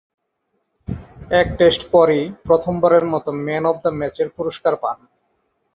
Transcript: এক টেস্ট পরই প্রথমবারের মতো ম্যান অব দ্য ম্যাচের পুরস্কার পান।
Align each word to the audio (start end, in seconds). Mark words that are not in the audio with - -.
এক 1.31 1.47
টেস্ট 1.59 1.81
পরই 1.91 2.23
প্রথমবারের 2.45 3.05
মতো 3.13 3.29
ম্যান 3.45 3.63
অব 3.65 3.77
দ্য 3.83 3.91
ম্যাচের 3.99 4.27
পুরস্কার 4.37 4.73
পান। 4.83 4.97